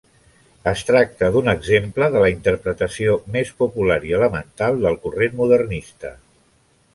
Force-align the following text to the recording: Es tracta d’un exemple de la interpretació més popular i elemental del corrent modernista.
Es 0.69 0.79
tracta 0.85 1.27
d’un 1.35 1.51
exemple 1.51 2.07
de 2.15 2.23
la 2.23 2.31
interpretació 2.35 3.19
més 3.37 3.53
popular 3.65 3.99
i 4.13 4.17
elemental 4.21 4.81
del 4.87 4.99
corrent 5.05 5.39
modernista. 5.43 6.15